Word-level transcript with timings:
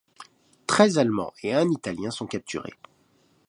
Treize 0.65 0.97
Allemands 0.97 1.31
et 1.43 1.53
un 1.53 1.69
Italien 1.69 2.09
sont 2.09 2.25
capturés. 2.25 2.73